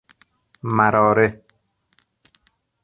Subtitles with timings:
[0.77, 1.27] مراره